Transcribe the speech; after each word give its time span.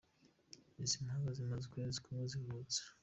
Izi 0.83 0.97
mpanga 1.03 1.29
zimaze 1.37 1.63
ukwezi 1.67 1.97
kumwe 2.03 2.25
zivutse. 2.31 2.79